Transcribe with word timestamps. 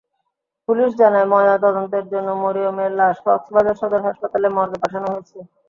Police 0.69 0.91
জানায়, 0.95 1.27
ময়নাতদন্তের 1.31 2.05
জন্য 2.11 2.29
মরিয়মের 2.43 2.91
লাশ 2.99 3.17
কক্সবাজার 3.25 3.79
সদর 3.81 4.01
হাসপাতালের 4.07 4.55
মর্গে 4.57 4.77
পাঠানো 4.83 5.07
হয়েছে। 5.11 5.37